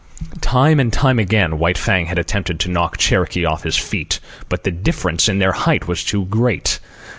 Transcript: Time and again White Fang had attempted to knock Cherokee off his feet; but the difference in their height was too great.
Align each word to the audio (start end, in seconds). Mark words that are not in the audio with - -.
Time 0.41 0.79
and 0.79 0.95
again 1.19 1.59
White 1.59 1.77
Fang 1.77 2.07
had 2.07 2.17
attempted 2.17 2.59
to 2.61 2.71
knock 2.71 2.97
Cherokee 2.97 3.45
off 3.45 3.61
his 3.61 3.77
feet; 3.77 4.19
but 4.49 4.63
the 4.63 4.71
difference 4.71 5.29
in 5.29 5.37
their 5.37 5.51
height 5.51 5.87
was 5.87 6.03
too 6.03 6.25
great. 6.25 6.79